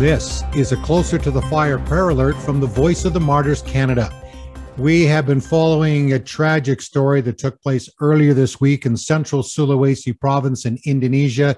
[0.00, 3.60] This is a Closer to the Fire prayer alert from the Voice of the Martyrs
[3.60, 4.10] Canada.
[4.78, 9.42] We have been following a tragic story that took place earlier this week in central
[9.42, 11.54] Sulawesi province in Indonesia.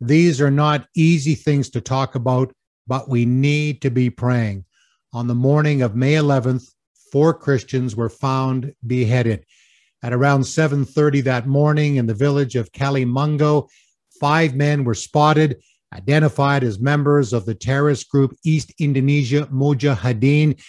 [0.00, 2.50] These are not easy things to talk about,
[2.86, 4.64] but we need to be praying.
[5.12, 6.70] On the morning of May 11th,
[7.12, 9.44] four Christians were found beheaded.
[10.02, 13.68] At around 7:30 that morning in the village of Kalimango,
[14.18, 15.58] five men were spotted
[15.92, 20.60] identified as members of the terrorist group East Indonesia Mujahideen.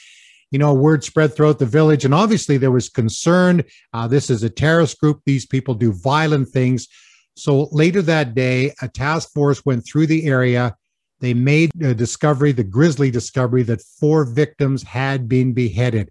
[0.51, 3.63] You know, word spread throughout the village, and obviously there was concern.
[3.93, 5.21] Uh, this is a terrorist group.
[5.25, 6.87] These people do violent things.
[7.35, 10.75] So later that day, a task force went through the area.
[11.19, 16.09] They made a discovery, the grisly discovery, that four victims had been beheaded.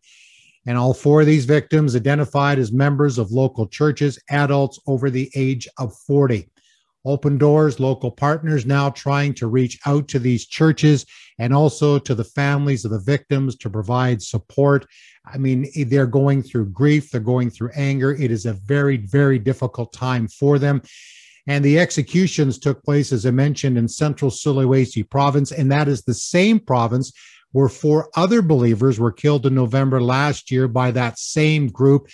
[0.66, 5.30] And all four of these victims identified as members of local churches, adults over the
[5.34, 6.48] age of 40.
[7.06, 11.06] Open Doors, local partners now trying to reach out to these churches
[11.38, 14.86] and also to the families of the victims to provide support.
[15.24, 18.12] I mean, they're going through grief, they're going through anger.
[18.12, 20.82] It is a very, very difficult time for them.
[21.46, 26.02] And the executions took place, as I mentioned, in central Sulawesi province, and that is
[26.02, 27.12] the same province
[27.52, 32.08] where four other believers were killed in November last year by that same group.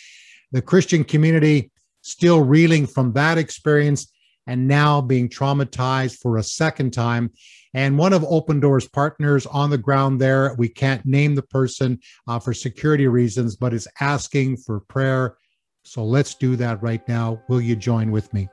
[0.52, 1.70] The Christian community
[2.02, 4.12] still reeling from that experience
[4.46, 7.30] and now being traumatized for a second time.
[7.74, 12.00] And one of Open Doors partners on the ground there, we can't name the person
[12.26, 15.36] uh, for security reasons, but is asking for prayer.
[15.84, 17.42] So let's do that right now.
[17.48, 18.48] Will you join with me?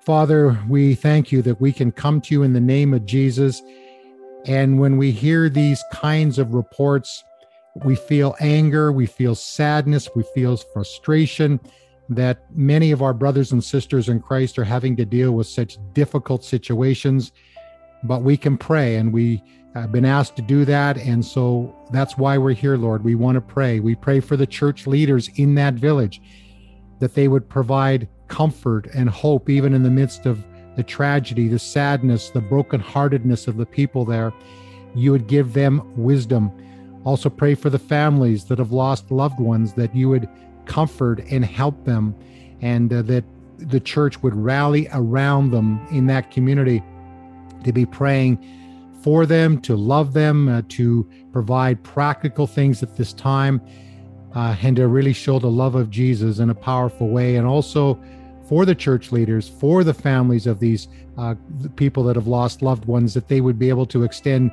[0.00, 3.62] Father, we thank you that we can come to you in the name of Jesus.
[4.44, 7.24] And when we hear these kinds of reports,
[7.84, 11.58] we feel anger, we feel sadness, we feel frustration
[12.08, 15.78] that many of our brothers and sisters in Christ are having to deal with such
[15.92, 17.32] difficult situations,
[18.04, 19.42] but we can pray and we
[19.74, 20.96] have been asked to do that.
[20.96, 23.04] And so that's why we're here, Lord.
[23.04, 23.80] We want to pray.
[23.80, 26.20] We pray for the church leaders in that village
[27.00, 30.44] that they would provide comfort and hope, even in the midst of
[30.76, 34.32] the tragedy, the sadness, the brokenheartedness of the people there.
[34.94, 36.50] You would give them wisdom.
[37.04, 40.28] Also, pray for the families that have lost loved ones, that you would
[40.66, 42.14] comfort and help them,
[42.60, 43.24] and uh, that
[43.58, 46.82] the church would rally around them in that community
[47.64, 48.38] to be praying
[49.02, 53.60] for them, to love them, uh, to provide practical things at this time,
[54.34, 57.36] uh, and to really show the love of Jesus in a powerful way.
[57.36, 57.98] And also
[58.48, 61.34] for the church leaders, for the families of these uh,
[61.76, 64.50] people that have lost loved ones, that they would be able to extend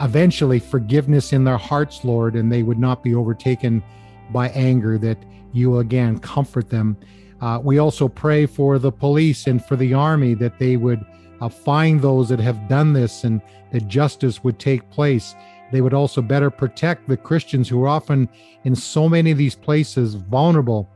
[0.00, 3.82] eventually forgiveness in their hearts, Lord, and they would not be overtaken
[4.32, 5.18] by anger, that
[5.52, 6.96] you will again comfort them.
[7.40, 11.04] Uh, we also pray for the police and for the army that they would
[11.40, 13.40] uh, find those that have done this and
[13.72, 15.34] that justice would take place.
[15.72, 18.28] They would also better protect the Christians who are often
[18.64, 20.88] in so many of these places vulnerable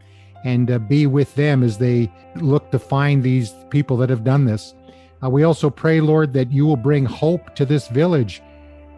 [0.44, 4.44] and uh, be with them as they look to find these people that have done
[4.44, 4.74] this.
[5.22, 8.40] Uh, we also pray, Lord, that you will bring hope to this village,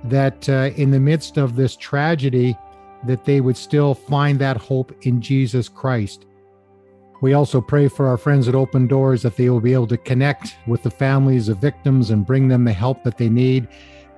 [0.04, 2.56] that uh, in the midst of this tragedy,
[3.04, 6.26] that they would still find that hope in Jesus Christ.
[7.22, 9.98] We also pray for our friends at Open Doors that they will be able to
[9.98, 13.68] connect with the families of victims and bring them the help that they need,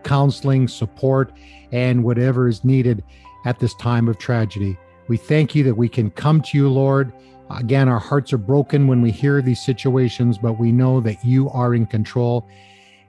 [0.05, 1.33] counseling, support,
[1.73, 3.03] and whatever is needed
[3.45, 4.79] at this time of tragedy.
[5.09, 7.13] We thank you that we can come to you, Lord.
[7.51, 11.51] Again, our hearts are broken when we hear these situations, but we know that you
[11.51, 12.49] are in control.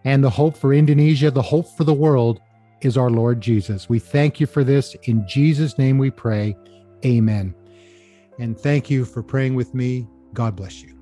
[0.05, 2.41] And the hope for Indonesia, the hope for the world,
[2.85, 3.89] is our Lord Jesus.
[3.89, 4.95] We thank you for this.
[5.03, 6.55] In Jesus' name we pray.
[7.05, 7.53] Amen.
[8.39, 10.07] And thank you for praying with me.
[10.33, 10.92] God bless you.